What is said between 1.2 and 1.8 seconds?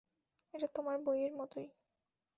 মতোই।